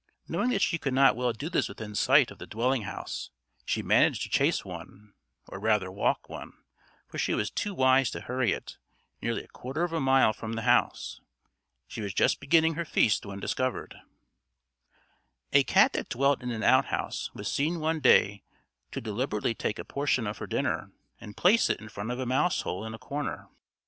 Knowing 0.27 0.49
that 0.49 0.63
she 0.63 0.79
could 0.79 0.95
not 0.95 1.15
well 1.15 1.31
do 1.31 1.47
this 1.47 1.69
within 1.69 1.93
sight 1.93 2.31
of 2.31 2.39
the 2.39 2.47
dwelling 2.47 2.81
house, 2.81 3.29
she 3.67 3.83
managed 3.83 4.23
to 4.23 4.31
chase 4.31 4.65
one, 4.65 5.13
or 5.47 5.59
rather 5.59 5.91
walk 5.91 6.27
one, 6.27 6.53
for 7.07 7.19
she 7.19 7.35
was 7.35 7.51
too 7.51 7.71
wise 7.75 8.09
to 8.09 8.21
hurry 8.21 8.51
it, 8.51 8.77
nearly 9.21 9.43
a 9.43 9.47
quarter 9.49 9.83
of 9.83 9.93
a 9.93 9.99
mile 9.99 10.33
from 10.33 10.53
the 10.53 10.63
house. 10.63 11.21
She 11.87 12.01
was 12.01 12.15
just 12.15 12.39
beginning 12.39 12.73
her 12.73 12.83
feast 12.83 13.27
when 13.27 13.39
discovered. 13.39 13.93
A 15.53 15.63
cat 15.63 15.93
that 15.93 16.09
dwelt 16.09 16.41
in 16.41 16.49
an 16.49 16.63
outhouse, 16.63 17.29
was 17.35 17.47
seen 17.51 17.79
one 17.79 17.99
day 17.99 18.41
to 18.93 19.01
deliberately 19.01 19.53
take 19.53 19.77
a 19.77 19.85
portion 19.85 20.25
of 20.25 20.39
her 20.39 20.47
dinner, 20.47 20.91
and 21.19 21.37
place 21.37 21.69
it 21.69 21.79
in 21.79 21.89
front 21.89 22.09
of 22.09 22.17
a 22.19 22.25
mouse 22.25 22.61
hole 22.61 22.83
in 22.87 22.95
a 22.95 22.97
corner. 22.97 23.49